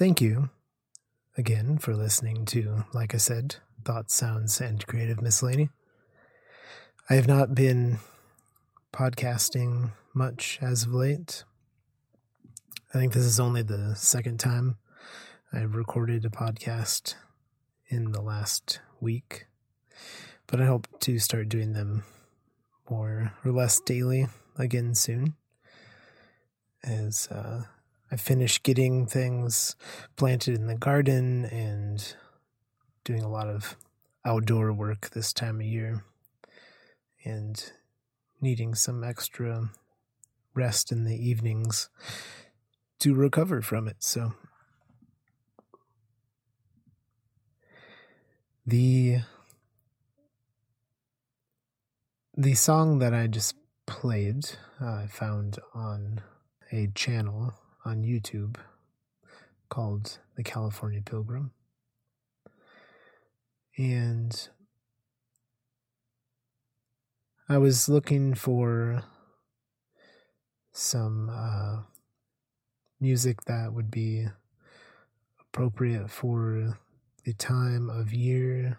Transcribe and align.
thank 0.00 0.22
you 0.22 0.48
again 1.36 1.76
for 1.76 1.94
listening 1.94 2.46
to, 2.46 2.86
like 2.94 3.14
I 3.14 3.18
said, 3.18 3.56
Thoughts, 3.84 4.14
Sounds, 4.14 4.58
and 4.58 4.86
Creative 4.86 5.20
Miscellany. 5.20 5.68
I 7.10 7.16
have 7.16 7.28
not 7.28 7.54
been 7.54 7.98
podcasting 8.94 9.92
much 10.14 10.58
as 10.62 10.84
of 10.84 10.94
late. 10.94 11.44
I 12.94 12.98
think 12.98 13.12
this 13.12 13.26
is 13.26 13.38
only 13.38 13.60
the 13.60 13.94
second 13.94 14.40
time 14.40 14.78
I've 15.52 15.74
recorded 15.74 16.24
a 16.24 16.30
podcast 16.30 17.14
in 17.88 18.12
the 18.12 18.22
last 18.22 18.80
week, 19.02 19.48
but 20.46 20.62
I 20.62 20.64
hope 20.64 20.88
to 21.00 21.18
start 21.18 21.50
doing 21.50 21.74
them 21.74 22.04
more 22.88 23.34
or 23.44 23.52
less 23.52 23.78
daily 23.80 24.28
again 24.56 24.94
soon 24.94 25.34
as 26.82 27.28
uh, 27.30 27.64
I 28.12 28.16
finished 28.16 28.64
getting 28.64 29.06
things 29.06 29.76
planted 30.16 30.56
in 30.56 30.66
the 30.66 30.74
garden 30.74 31.44
and 31.44 32.14
doing 33.04 33.22
a 33.22 33.30
lot 33.30 33.48
of 33.48 33.76
outdoor 34.24 34.72
work 34.72 35.10
this 35.10 35.32
time 35.32 35.60
of 35.60 35.66
year 35.66 36.04
and 37.24 37.72
needing 38.40 38.74
some 38.74 39.04
extra 39.04 39.70
rest 40.54 40.90
in 40.90 41.04
the 41.04 41.16
evenings 41.16 41.88
to 42.98 43.14
recover 43.14 43.62
from 43.62 43.86
it. 43.86 43.96
So 44.00 44.34
the 48.66 49.20
the 52.36 52.54
song 52.54 52.98
that 53.00 53.12
I 53.12 53.26
just 53.26 53.54
played, 53.86 54.50
uh, 54.80 54.86
I 54.86 55.06
found 55.06 55.58
on 55.74 56.22
a 56.72 56.88
channel 56.94 57.54
on 57.84 58.02
YouTube 58.02 58.56
called 59.68 60.18
The 60.36 60.42
California 60.42 61.00
Pilgrim. 61.02 61.52
And 63.78 64.48
I 67.48 67.58
was 67.58 67.88
looking 67.88 68.34
for 68.34 69.02
some 70.72 71.30
uh, 71.30 71.82
music 73.00 73.44
that 73.46 73.72
would 73.72 73.90
be 73.90 74.26
appropriate 75.40 76.10
for 76.10 76.78
the 77.24 77.32
time 77.32 77.90
of 77.90 78.12
year 78.12 78.78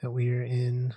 that 0.00 0.10
we 0.10 0.30
are 0.30 0.42
in. 0.42 0.94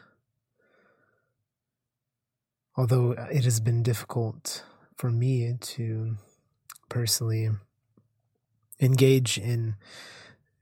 Although 2.75 3.11
it 3.11 3.43
has 3.43 3.59
been 3.59 3.83
difficult 3.83 4.63
for 4.95 5.09
me 5.09 5.55
to 5.59 6.17
personally 6.89 7.49
engage 8.79 9.37
in 9.37 9.75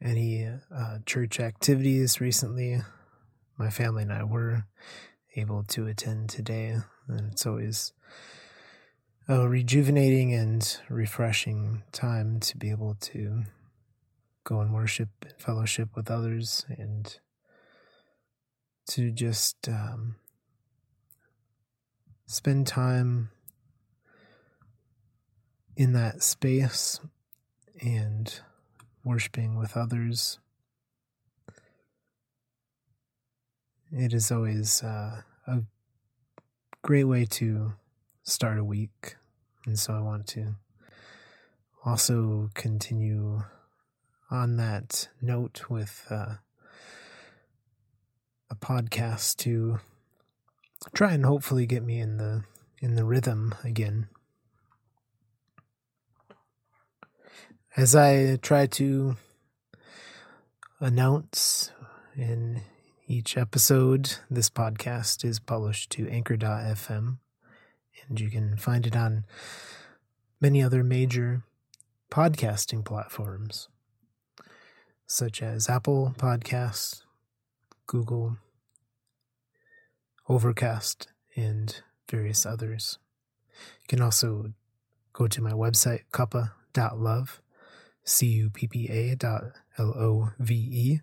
any 0.02 0.48
uh, 0.74 0.98
church 1.06 1.40
activities 1.40 2.22
recently. 2.22 2.82
My 3.58 3.70
family 3.70 4.04
and 4.04 4.14
I 4.14 4.24
were 4.24 4.66
able 5.36 5.64
to 5.64 5.88
attend 5.88 6.30
today, 6.30 6.78
and 7.08 7.32
it's 7.32 7.46
always 7.46 7.94
a 9.28 9.48
rejuvenating 9.48 10.34
and 10.34 10.78
refreshing 10.90 11.84
time 11.92 12.40
to 12.42 12.58
be 12.58 12.70
able 12.70 12.96
to 13.02 13.44
go 14.44 14.60
and 14.60 14.74
worship 14.74 15.10
and 15.24 15.34
fellowship 15.40 15.90
with 15.96 16.12
others 16.12 16.66
and 16.78 17.18
to 18.88 19.10
just 19.12 19.68
um, 19.68 20.18
spend 22.28 22.68
time 22.68 23.32
in 25.76 25.94
that 25.94 26.24
space 26.24 27.00
and 27.82 28.40
worshiping 29.04 29.58
with 29.58 29.76
others. 29.76 30.40
It 33.92 34.14
is 34.14 34.32
always 34.32 34.84
uh, 34.84 35.22
a 35.48 35.64
great 36.82 37.04
way 37.04 37.26
to 37.26 37.74
start 38.24 38.58
a 38.58 38.64
week. 38.64 39.16
And 39.66 39.78
so 39.78 39.94
I 39.94 40.02
want 40.02 40.28
to 40.28 40.56
also 41.86 42.50
continue 42.54 43.44
on 44.32 44.58
that 44.58 45.08
note 45.22 45.70
with 45.70 46.06
uh, 46.10 46.36
a 48.50 48.56
podcast 48.56 49.38
to 49.38 49.80
try 50.94 51.14
and 51.14 51.26
hopefully 51.26 51.66
get 51.66 51.84
me 51.84 52.00
in 52.00 52.18
the 52.18 52.44
in 52.82 52.96
the 52.96 53.06
rhythm 53.06 53.56
again 53.64 54.08
As 57.78 57.94
I 57.94 58.38
try 58.38 58.68
to 58.68 59.18
announce 60.80 61.74
in 62.16 62.62
each 63.06 63.36
episode, 63.36 64.16
this 64.32 64.50
podcast 64.50 65.26
is 65.26 65.42
published 65.42 65.90
to 65.90 66.08
anchor.fm, 66.08 67.18
and 68.08 68.20
you 68.20 68.30
can 68.30 68.56
find 68.56 68.88
it 68.88 68.96
on 68.96 69.26
many 70.40 70.64
other 70.64 70.86
major 70.86 71.44
podcasting 72.10 72.86
platforms, 72.86 73.68
such 75.06 75.42
as 75.42 75.68
Apple 75.68 76.16
Podcasts, 76.18 77.02
Google, 77.88 78.38
Overcast, 80.30 81.08
and 81.36 81.82
various 82.10 82.46
others. 82.46 83.00
You 83.82 83.88
can 83.90 84.02
also 84.02 84.54
go 85.12 85.28
to 85.28 85.42
my 85.42 85.52
website, 85.52 86.04
cuppa.love 86.14 87.42
C-U-P-P-A 88.06 89.16
dot 89.16 89.44
L-O-V-E, 89.78 91.02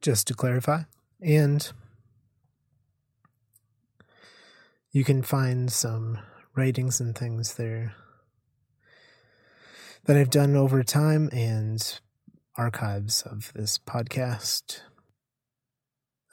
just 0.00 0.26
to 0.26 0.34
clarify. 0.34 0.82
And 1.20 1.70
you 4.90 5.04
can 5.04 5.22
find 5.22 5.70
some 5.70 6.18
writings 6.54 6.98
and 6.98 7.16
things 7.16 7.54
there 7.54 7.94
that 10.06 10.16
I've 10.16 10.30
done 10.30 10.56
over 10.56 10.82
time 10.82 11.28
and 11.32 12.00
archives 12.56 13.22
of 13.22 13.52
this 13.54 13.78
podcast. 13.78 14.80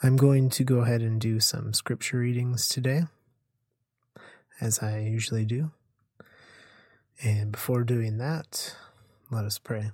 I'm 0.01 0.15
going 0.15 0.49
to 0.51 0.63
go 0.63 0.79
ahead 0.79 1.01
and 1.01 1.19
do 1.19 1.39
some 1.39 1.73
scripture 1.73 2.19
readings 2.19 2.69
today, 2.69 3.03
as 4.61 4.79
I 4.79 4.99
usually 4.99 5.45
do. 5.45 5.71
And 7.23 7.51
before 7.51 7.83
doing 7.83 8.17
that, 8.17 8.75
let 9.35 9.45
us 9.45 9.59
pray. 9.59 9.91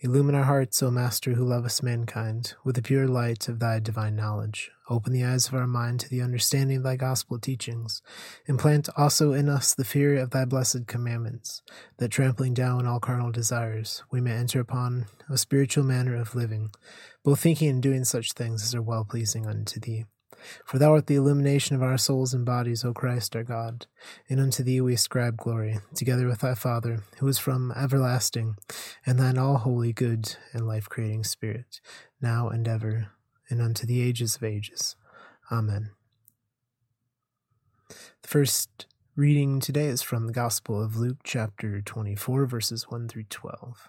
Illumine 0.00 0.34
our 0.34 0.44
hearts, 0.44 0.82
O 0.82 0.90
Master, 0.90 1.32
who 1.32 1.44
lovest 1.44 1.82
mankind, 1.82 2.54
with 2.64 2.76
the 2.76 2.82
pure 2.82 3.06
light 3.06 3.48
of 3.48 3.58
thy 3.58 3.78
divine 3.78 4.16
knowledge. 4.16 4.70
Open 4.90 5.12
the 5.12 5.24
eyes 5.24 5.48
of 5.48 5.54
our 5.54 5.66
mind 5.66 6.00
to 6.00 6.08
the 6.08 6.20
understanding 6.20 6.78
of 6.78 6.82
thy 6.82 6.96
gospel 6.96 7.38
teachings. 7.38 8.02
Implant 8.46 8.88
also 8.96 9.32
in 9.32 9.48
us 9.48 9.74
the 9.74 9.84
fear 9.84 10.16
of 10.18 10.30
thy 10.30 10.44
blessed 10.44 10.86
commandments, 10.86 11.62
that 11.98 12.10
trampling 12.10 12.52
down 12.52 12.86
all 12.86 13.00
carnal 13.00 13.30
desires, 13.30 14.02
we 14.10 14.20
may 14.20 14.32
enter 14.32 14.60
upon 14.60 15.06
a 15.30 15.38
spiritual 15.38 15.84
manner 15.84 16.16
of 16.16 16.34
living, 16.34 16.70
both 17.22 17.40
thinking 17.40 17.70
and 17.70 17.82
doing 17.82 18.04
such 18.04 18.32
things 18.32 18.62
as 18.62 18.74
are 18.74 18.82
well 18.82 19.04
pleasing 19.04 19.46
unto 19.46 19.80
thee. 19.80 20.04
For 20.64 20.78
thou 20.78 20.92
art 20.92 21.06
the 21.06 21.14
illumination 21.14 21.76
of 21.76 21.82
our 21.82 21.98
souls 21.98 22.34
and 22.34 22.44
bodies, 22.44 22.84
O 22.84 22.92
Christ 22.92 23.34
our 23.36 23.42
God. 23.42 23.86
And 24.28 24.40
unto 24.40 24.62
thee 24.62 24.80
we 24.80 24.94
ascribe 24.94 25.36
glory, 25.36 25.78
together 25.94 26.26
with 26.26 26.40
thy 26.40 26.54
Father, 26.54 27.02
who 27.18 27.28
is 27.28 27.38
from 27.38 27.72
everlasting, 27.76 28.56
and 29.06 29.18
thine 29.18 29.38
all 29.38 29.58
holy, 29.58 29.92
good, 29.92 30.36
and 30.52 30.66
life 30.66 30.88
creating 30.88 31.24
Spirit, 31.24 31.80
now 32.20 32.48
and 32.48 32.66
ever, 32.68 33.08
and 33.48 33.60
unto 33.60 33.86
the 33.86 34.02
ages 34.02 34.36
of 34.36 34.44
ages. 34.44 34.96
Amen. 35.50 35.90
The 37.88 38.28
first 38.28 38.86
reading 39.16 39.60
today 39.60 39.86
is 39.86 40.02
from 40.02 40.26
the 40.26 40.32
Gospel 40.32 40.82
of 40.82 40.96
Luke, 40.96 41.18
chapter 41.22 41.80
24, 41.80 42.46
verses 42.46 42.90
1 42.90 43.08
through 43.08 43.24
12. 43.24 43.88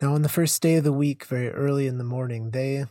Now, 0.00 0.14
on 0.14 0.22
the 0.22 0.28
first 0.28 0.60
day 0.60 0.76
of 0.76 0.84
the 0.84 0.92
week, 0.92 1.24
very 1.24 1.50
early 1.50 1.86
in 1.86 1.98
the 1.98 2.04
morning, 2.04 2.50
they, 2.50 2.86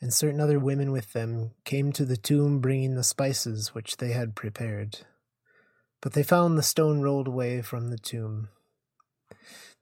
and 0.00 0.12
certain 0.12 0.40
other 0.40 0.58
women 0.58 0.92
with 0.92 1.12
them 1.12 1.52
came 1.64 1.92
to 1.92 2.04
the 2.04 2.16
tomb 2.16 2.60
bringing 2.60 2.94
the 2.94 3.04
spices 3.04 3.74
which 3.74 3.96
they 3.96 4.12
had 4.12 4.36
prepared. 4.36 4.98
But 6.00 6.12
they 6.12 6.22
found 6.22 6.56
the 6.56 6.62
stone 6.62 7.00
rolled 7.00 7.28
away 7.28 7.62
from 7.62 7.88
the 7.88 7.98
tomb. 7.98 8.48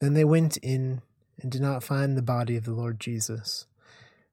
Then 0.00 0.14
they 0.14 0.25
went 0.25 0.56
in 0.58 1.02
and 1.40 1.50
did 1.50 1.61
not 1.61 1.82
find 1.82 2.16
the 2.16 2.22
body 2.22 2.56
of 2.56 2.64
the 2.64 2.72
Lord 2.72 3.00
Jesus. 3.00 3.66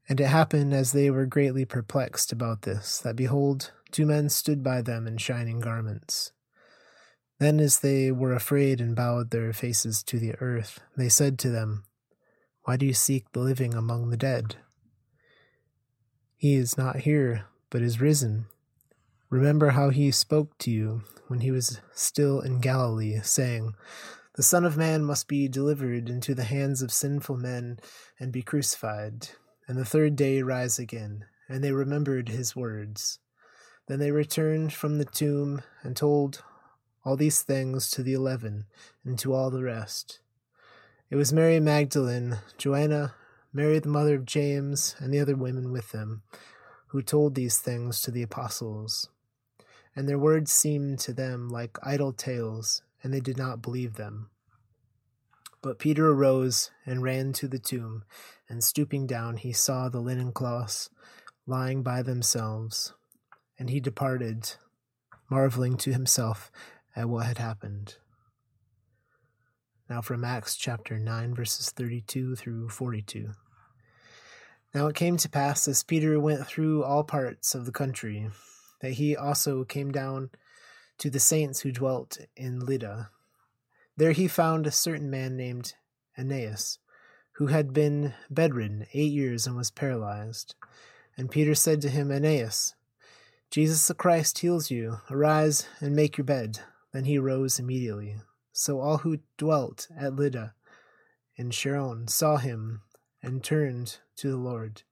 And 0.08 0.20
it 0.20 0.28
happened 0.28 0.74
as 0.74 0.92
they 0.92 1.10
were 1.10 1.26
greatly 1.26 1.66
perplexed 1.66 2.32
about 2.32 2.64
this, 2.64 3.00
that 3.00 3.16
behold, 3.16 3.72
two 3.92 4.06
men 4.06 4.30
stood 4.30 4.64
by 4.64 4.82
them 4.82 5.08
in 5.08 5.18
shining 5.18 5.60
garments. 5.60 6.32
Then, 7.40 7.60
as 7.60 7.80
they 7.80 8.12
were 8.12 8.34
afraid 8.34 8.80
and 8.80 8.96
bowed 8.96 9.32
their 9.32 9.52
faces 9.52 10.04
to 10.04 10.20
the 10.20 10.36
earth, 10.40 10.80
they 10.96 11.10
said 11.10 11.40
to 11.40 11.50
them, 11.50 11.86
Why 12.66 12.78
do 12.78 12.86
you 12.86 12.94
seek 12.94 13.32
the 13.32 13.40
living 13.40 13.74
among 13.74 14.10
the 14.10 14.18
dead? 14.18 14.58
He 16.42 16.56
is 16.56 16.76
not 16.76 17.02
here, 17.02 17.46
but 17.70 17.84
is 17.84 18.02
risen. 18.02 18.48
Remember 19.30 19.70
how 19.70 19.92
he 19.92 20.10
spoke 20.10 20.58
to 20.58 20.72
you 20.72 21.04
when 21.28 21.42
he 21.42 21.52
was 21.52 21.80
still 21.94 22.42
in 22.42 22.62
Galilee, 22.62 23.20
saying, 23.22 23.76
The 24.34 24.42
Son 24.42 24.66
of 24.66 24.76
Man 24.76 25.04
must 25.04 25.28
be 25.28 25.48
delivered 25.48 26.10
into 26.10 26.34
the 26.34 26.46
hands 26.46 26.82
of 26.82 26.92
sinful 26.92 27.38
men 27.38 27.78
and 28.20 28.32
be 28.32 28.42
crucified, 28.42 29.30
and 29.68 29.78
the 29.78 29.86
third 29.86 30.16
day 30.16 30.42
rise 30.42 30.80
again. 30.80 31.26
And 31.48 31.64
they 31.64 31.74
remembered 31.74 32.30
his 32.30 32.56
words. 32.56 33.20
Then 33.88 34.00
they 34.00 34.10
returned 34.10 34.74
from 34.74 34.98
the 34.98 35.06
tomb 35.06 35.62
and 35.84 35.96
told 35.96 36.42
all 37.06 37.16
these 37.16 37.44
things 37.44 37.92
to 37.92 38.02
the 38.02 38.14
eleven 38.14 38.66
and 39.06 39.20
to 39.20 39.32
all 39.32 39.52
the 39.52 39.62
rest. 39.62 40.22
It 41.12 41.18
was 41.18 41.32
Mary 41.32 41.60
Magdalene, 41.60 42.40
Joanna, 42.58 43.14
Mary 43.54 43.80
the 43.80 43.90
mother 43.90 44.16
of 44.16 44.26
James, 44.26 44.96
and 45.00 45.14
the 45.14 45.20
other 45.20 45.36
women 45.36 45.72
with 45.72 45.92
them, 45.92 46.22
who 46.88 47.02
told 47.02 47.36
these 47.36 47.58
things 47.58 48.02
to 48.02 48.12
the 48.12 48.24
apostles. 48.24 49.10
And 49.96 50.08
their 50.08 50.20
words 50.20 50.52
seemed 50.52 51.00
to 51.00 51.14
them 51.14 51.50
like 51.50 51.78
idle 51.84 52.14
tales, 52.14 52.82
and 53.04 53.14
they 53.14 53.20
did 53.20 53.38
not 53.38 53.62
believe 53.62 53.96
them. 53.96 54.30
But 55.62 55.80
Peter 55.80 56.10
arose 56.10 56.72
and 56.86 57.04
ran 57.04 57.34
to 57.34 57.48
the 57.48 57.60
tomb, 57.60 58.04
and 58.48 58.64
stooping 58.64 59.06
down, 59.06 59.38
he 59.38 59.54
saw 59.54 59.90
the 59.90 60.00
linen 60.00 60.32
cloths 60.32 60.90
lying 61.46 61.84
by 61.84 62.02
themselves, 62.02 62.94
and 63.60 63.70
he 63.70 63.80
departed, 63.80 64.56
marveling 65.30 65.78
to 65.78 65.92
himself 65.92 66.52
at 66.96 67.10
what 67.10 67.26
had 67.26 67.38
happened. 67.38 67.98
Now 69.92 70.00
from 70.00 70.24
Acts 70.24 70.56
chapter 70.56 70.98
9, 70.98 71.36
verses 71.36 71.70
32 71.70 72.38
through 72.38 72.70
42. 72.70 73.32
Now 74.74 74.88
it 74.88 74.96
came 74.96 75.18
to 75.18 75.28
pass 75.28 75.68
as 75.68 75.84
Peter 75.84 76.18
went 76.18 76.48
through 76.48 76.86
all 76.86 77.04
parts 77.04 77.54
of 77.54 77.66
the 77.66 77.74
country, 77.74 78.30
that 78.80 78.94
he 78.94 79.18
also 79.18 79.66
came 79.66 79.92
down 79.92 80.30
to 81.00 81.10
the 81.10 81.20
saints 81.20 81.60
who 81.60 81.74
dwelt 81.74 82.20
in 82.38 82.62
Lydda. 82.62 83.10
There 83.98 84.14
he 84.14 84.30
found 84.30 84.66
a 84.66 84.72
certain 84.72 85.10
man 85.10 85.36
named 85.36 85.74
Aeneas, 86.18 86.80
who 87.34 87.48
had 87.48 87.74
been 87.74 88.14
bedridden 88.30 88.86
eight 88.94 89.12
years 89.12 89.46
and 89.46 89.58
was 89.58 89.72
paralyzed. 89.72 90.56
And 91.18 91.30
Peter 91.30 91.54
said 91.54 91.82
to 91.82 91.90
him, 91.90 92.14
Aeneas, 92.14 92.76
Jesus 93.50 93.86
the 93.88 93.94
Christ 93.94 94.40
heals 94.40 94.72
you. 94.72 95.02
Arise 95.10 95.68
and 95.82 95.94
make 95.94 96.18
your 96.18 96.24
bed. 96.24 96.62
Then 96.94 97.04
he 97.04 97.18
rose 97.18 97.60
immediately. 97.60 98.16
So 98.54 98.80
all 98.80 98.98
who 98.98 99.20
dwelt 99.38 99.88
at 99.98 100.16
Lydda 100.16 100.54
and 101.38 101.54
Sharon 101.54 102.08
saw 102.08 102.38
him 102.38 102.82
and 103.24 103.44
turned 103.44 104.00
to 104.18 104.30
the 104.30 104.38
Lord. 104.38 104.84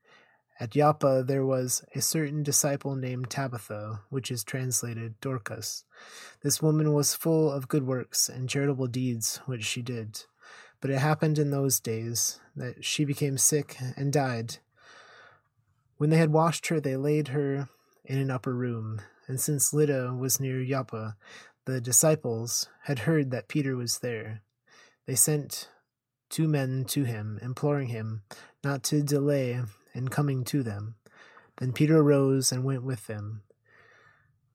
At 0.60 0.72
Joppa 0.72 1.24
there 1.26 1.46
was 1.46 1.84
a 1.96 2.02
certain 2.02 2.44
disciple 2.44 2.96
named 2.96 3.30
Tabitha, 3.30 4.02
which 4.10 4.30
is 4.30 4.44
translated 4.44 5.20
Dorcas. 5.22 5.86
This 6.42 6.62
woman 6.62 6.94
was 6.94 7.16
full 7.16 7.52
of 7.52 7.68
good 7.68 7.88
works 7.88 8.28
and 8.28 8.50
charitable 8.50 8.88
deeds 8.88 9.38
which 9.46 9.64
she 9.64 9.82
did. 9.82 10.24
But 10.82 10.92
it 10.92 11.00
happened 11.00 11.38
in 11.40 11.52
those 11.52 11.80
days 11.80 12.40
that 12.56 12.84
she 12.84 13.06
became 13.06 13.38
sick 13.38 13.78
and 13.98 14.12
died. 14.12 14.58
When 15.98 16.10
they 16.10 16.18
had 16.18 16.32
washed 16.32 16.68
her, 16.68 16.80
they 16.80 16.96
laid 16.96 17.30
her 17.30 17.70
in 18.06 18.18
an 18.18 18.32
upper 18.32 18.54
room. 18.54 19.02
And 19.28 19.40
since 19.40 19.74
Lydda 19.74 20.14
was 20.14 20.40
near 20.40 20.66
Joppa, 20.66 21.16
the 21.66 21.82
disciples 21.82 22.68
had 22.84 23.00
heard 23.00 23.32
that 23.32 23.48
Peter 23.48 23.76
was 23.76 24.00
there. 24.00 24.42
They 25.06 25.16
sent 25.16 25.70
two 26.30 26.48
men 26.48 26.86
to 26.86 27.04
him, 27.04 27.40
imploring 27.42 27.88
him 27.88 28.24
not 28.64 28.84
to 28.84 29.02
delay 29.02 29.62
in 29.94 30.08
coming 30.10 30.44
to 30.46 30.64
them. 30.64 30.96
Then 31.58 31.74
Peter 31.74 32.00
arose 32.00 32.52
and 32.52 32.64
went 32.64 32.84
with 32.84 33.08
them. 33.08 33.44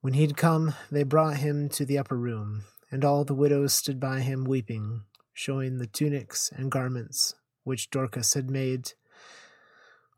When 0.01 0.15
he 0.15 0.23
had 0.23 0.37
come, 0.37 0.75
they 0.91 1.03
brought 1.03 1.39
him 1.39 1.69
to 1.71 1.85
the 1.85 1.99
upper 1.99 2.17
room, 2.17 2.65
and 2.91 3.05
all 3.05 3.25
the 3.25 3.35
widows 3.35 3.75
stood 3.75 3.99
by 3.99 4.21
him 4.21 4.45
weeping, 4.45 5.05
showing 5.33 5.79
the 5.79 5.87
tunics 5.87 6.51
and 6.55 6.71
garments 6.71 7.35
which 7.65 7.91
Dorcas 7.91 8.35
had 8.35 8.51
made 8.51 8.93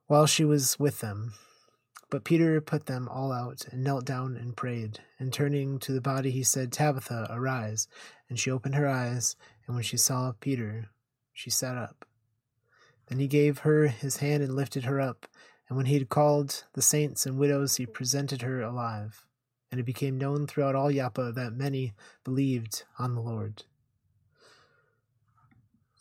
while 0.07 0.26
she 0.26 0.45
was 0.45 0.78
with 0.78 1.00
them. 1.00 1.35
But 2.09 2.25
Peter 2.25 2.61
put 2.61 2.87
them 2.87 3.09
all 3.09 3.33
out 3.33 3.67
and 3.71 3.83
knelt 3.83 4.05
down 4.05 4.37
and 4.37 4.57
prayed. 4.57 5.01
And 5.19 5.33
turning 5.33 5.79
to 5.81 5.93
the 5.93 6.01
body, 6.01 6.31
he 6.31 6.45
said, 6.45 6.71
Tabitha, 6.71 7.27
arise. 7.31 7.89
And 8.29 8.39
she 8.39 8.51
opened 8.51 8.77
her 8.77 8.89
eyes, 8.89 9.35
and 9.67 9.75
when 9.75 9.83
she 9.83 9.97
saw 9.97 10.33
Peter, 10.39 10.91
she 11.33 11.51
sat 11.51 11.77
up. 11.77 12.07
Then 13.09 13.19
he 13.19 13.27
gave 13.27 13.59
her 13.59 13.89
his 13.89 14.19
hand 14.19 14.43
and 14.43 14.55
lifted 14.55 14.85
her 14.85 15.01
up. 15.01 15.27
And 15.69 15.77
when 15.77 15.87
he 15.87 15.95
had 15.95 16.09
called 16.09 16.65
the 16.75 16.83
saints 16.83 17.27
and 17.27 17.39
widows, 17.39 17.77
he 17.77 17.87
presented 17.87 18.43
her 18.43 18.63
alive. 18.63 19.27
And 19.71 19.81
it 19.81 19.85
became 19.85 20.17
known 20.17 20.47
throughout 20.47 20.77
all 20.77 20.93
Joppa 20.93 21.33
that 21.33 21.55
many 21.55 21.95
believed 22.23 22.85
on 22.99 23.15
the 23.15 23.21
Lord. 23.21 23.65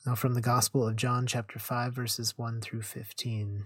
Now, 0.05 0.13
from 0.13 0.35
the 0.35 0.41
Gospel 0.41 0.87
of 0.87 0.95
John, 0.95 1.25
chapter 1.25 1.57
5, 1.57 1.93
verses 1.93 2.37
1 2.37 2.61
through 2.61 2.83
15. 2.83 3.65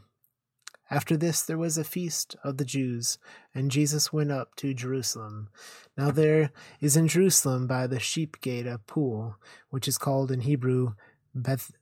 After 0.91 1.15
this, 1.15 1.43
there 1.43 1.57
was 1.57 1.77
a 1.77 1.83
feast 1.83 2.35
of 2.43 2.57
the 2.57 2.65
Jews, 2.65 3.19
and 3.53 3.69
Jesus 3.69 4.11
went 4.11 4.31
up 4.31 4.55
to 4.55 4.73
Jerusalem. 4.73 5.49
Now, 5.95 6.09
there 6.09 6.51
is 6.81 6.97
in 6.97 7.07
Jerusalem 7.07 7.67
by 7.67 7.85
the 7.85 7.99
sheep 7.99 8.41
gate 8.41 8.65
a 8.65 8.79
pool, 8.79 9.35
which 9.69 9.87
is 9.87 9.99
called 9.99 10.31
in 10.31 10.41
Hebrew 10.41 10.93
Beth- 11.35 11.73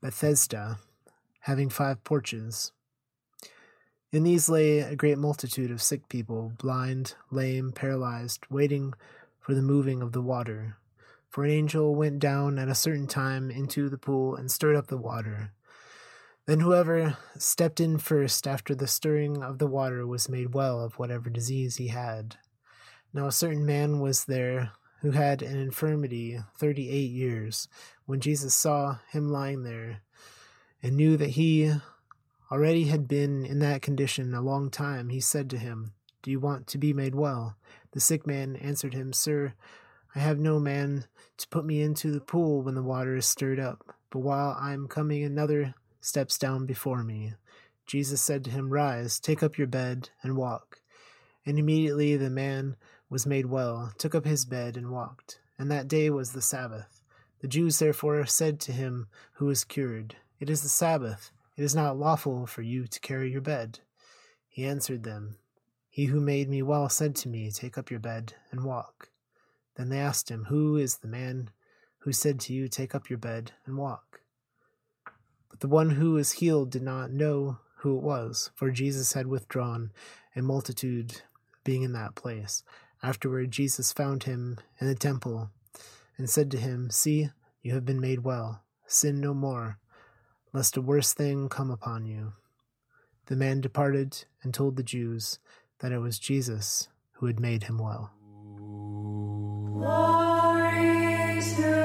Bethesda, 0.00 0.78
having 1.40 1.70
five 1.70 2.04
porches. 2.04 2.70
In 4.12 4.22
these 4.22 4.48
lay 4.48 4.78
a 4.78 4.94
great 4.94 5.18
multitude 5.18 5.72
of 5.72 5.82
sick 5.82 6.08
people, 6.08 6.52
blind, 6.56 7.16
lame, 7.32 7.72
paralyzed, 7.72 8.46
waiting 8.48 8.94
for 9.40 9.54
the 9.54 9.62
moving 9.62 10.02
of 10.02 10.12
the 10.12 10.22
water. 10.22 10.76
For 11.28 11.44
an 11.44 11.50
angel 11.50 11.96
went 11.96 12.20
down 12.20 12.60
at 12.60 12.68
a 12.68 12.76
certain 12.76 13.08
time 13.08 13.50
into 13.50 13.88
the 13.88 13.98
pool 13.98 14.36
and 14.36 14.52
stirred 14.52 14.76
up 14.76 14.86
the 14.86 14.96
water. 14.96 15.52
Then 16.46 16.60
whoever 16.60 17.16
stepped 17.38 17.80
in 17.80 17.98
first 17.98 18.46
after 18.46 18.74
the 18.74 18.86
stirring 18.86 19.42
of 19.42 19.58
the 19.58 19.66
water 19.66 20.06
was 20.06 20.28
made 20.28 20.52
well 20.52 20.80
of 20.80 20.98
whatever 20.98 21.30
disease 21.30 21.76
he 21.76 21.88
had. 21.88 22.36
Now 23.14 23.26
a 23.26 23.32
certain 23.32 23.64
man 23.64 24.00
was 24.00 24.26
there 24.26 24.72
who 25.00 25.12
had 25.12 25.40
an 25.42 25.56
infirmity 25.56 26.38
thirty 26.58 26.90
eight 26.90 27.10
years. 27.10 27.68
When 28.04 28.20
Jesus 28.20 28.54
saw 28.54 28.98
him 29.10 29.28
lying 29.28 29.62
there, 29.62 30.02
and 30.82 30.96
knew 30.96 31.16
that 31.16 31.30
he 31.30 31.72
already 32.52 32.84
had 32.84 33.08
been 33.08 33.46
in 33.46 33.58
that 33.60 33.80
condition 33.80 34.34
a 34.34 34.42
long 34.42 34.70
time, 34.70 35.08
he 35.08 35.20
said 35.20 35.48
to 35.50 35.58
him, 35.58 35.94
Do 36.22 36.30
you 36.30 36.38
want 36.38 36.66
to 36.68 36.78
be 36.78 36.92
made 36.92 37.14
well? 37.14 37.56
The 37.92 38.00
sick 38.00 38.26
man 38.26 38.56
answered 38.56 38.92
him, 38.92 39.14
Sir, 39.14 39.54
I 40.14 40.18
have 40.18 40.38
no 40.38 40.60
man 40.60 41.06
to 41.38 41.48
put 41.48 41.64
me 41.64 41.80
into 41.80 42.10
the 42.10 42.20
pool 42.20 42.60
when 42.60 42.74
the 42.74 42.82
water 42.82 43.16
is 43.16 43.24
stirred 43.24 43.58
up. 43.58 43.96
But 44.10 44.18
while 44.18 44.56
I 44.60 44.74
am 44.74 44.88
coming, 44.88 45.24
another 45.24 45.74
steps 46.04 46.38
down 46.38 46.66
before 46.66 47.02
me. 47.02 47.34
Jesus 47.86 48.22
said 48.22 48.44
to 48.44 48.50
him, 48.50 48.70
Rise, 48.70 49.18
take 49.18 49.42
up 49.42 49.58
your 49.58 49.66
bed, 49.66 50.10
and 50.22 50.36
walk. 50.36 50.80
And 51.46 51.58
immediately 51.58 52.16
the 52.16 52.30
man 52.30 52.76
was 53.10 53.26
made 53.26 53.46
well, 53.46 53.92
took 53.98 54.14
up 54.14 54.24
his 54.24 54.44
bed, 54.44 54.76
and 54.76 54.90
walked. 54.90 55.40
And 55.58 55.70
that 55.70 55.88
day 55.88 56.10
was 56.10 56.32
the 56.32 56.42
Sabbath. 56.42 57.02
The 57.40 57.48
Jews 57.48 57.78
therefore 57.78 58.24
said 58.26 58.58
to 58.60 58.72
him 58.72 59.06
who 59.34 59.46
was 59.46 59.64
cured, 59.64 60.16
It 60.40 60.48
is 60.48 60.62
the 60.62 60.68
Sabbath. 60.68 61.30
It 61.56 61.62
is 61.62 61.74
not 61.74 61.98
lawful 61.98 62.46
for 62.46 62.62
you 62.62 62.86
to 62.86 63.00
carry 63.00 63.30
your 63.30 63.40
bed. 63.40 63.80
He 64.48 64.64
answered 64.64 65.02
them, 65.04 65.36
He 65.88 66.06
who 66.06 66.20
made 66.20 66.48
me 66.48 66.62
well 66.62 66.88
said 66.88 67.14
to 67.16 67.28
me, 67.28 67.50
Take 67.50 67.76
up 67.76 67.90
your 67.90 68.00
bed 68.00 68.34
and 68.50 68.64
walk. 68.64 69.10
Then 69.76 69.88
they 69.88 69.98
asked 69.98 70.30
him, 70.30 70.44
Who 70.44 70.76
is 70.76 70.96
the 70.98 71.08
man 71.08 71.50
who 71.98 72.12
said 72.12 72.40
to 72.40 72.52
you, 72.52 72.68
Take 72.68 72.94
up 72.94 73.10
your 73.10 73.18
bed 73.18 73.52
and 73.66 73.76
walk? 73.76 74.20
But 75.54 75.60
the 75.60 75.68
one 75.68 75.90
who 75.90 76.14
was 76.14 76.32
healed 76.32 76.70
did 76.70 76.82
not 76.82 77.12
know 77.12 77.58
who 77.76 77.96
it 77.96 78.02
was, 78.02 78.50
for 78.56 78.72
Jesus 78.72 79.12
had 79.12 79.28
withdrawn, 79.28 79.92
a 80.34 80.42
multitude 80.42 81.22
being 81.62 81.84
in 81.84 81.92
that 81.92 82.16
place. 82.16 82.64
Afterward, 83.04 83.52
Jesus 83.52 83.92
found 83.92 84.24
him 84.24 84.58
in 84.80 84.88
the 84.88 84.96
temple 84.96 85.50
and 86.18 86.28
said 86.28 86.50
to 86.50 86.56
him, 86.58 86.90
See, 86.90 87.30
you 87.62 87.72
have 87.74 87.84
been 87.84 88.00
made 88.00 88.24
well. 88.24 88.64
Sin 88.88 89.20
no 89.20 89.32
more, 89.32 89.78
lest 90.52 90.76
a 90.76 90.80
worse 90.80 91.12
thing 91.12 91.48
come 91.48 91.70
upon 91.70 92.04
you. 92.04 92.32
The 93.26 93.36
man 93.36 93.60
departed 93.60 94.24
and 94.42 94.52
told 94.52 94.74
the 94.74 94.82
Jews 94.82 95.38
that 95.78 95.92
it 95.92 96.00
was 96.00 96.18
Jesus 96.18 96.88
who 97.12 97.26
had 97.26 97.38
made 97.38 97.62
him 97.62 97.78
well. 97.78 98.10
Glory 99.70 101.40
to 101.40 101.83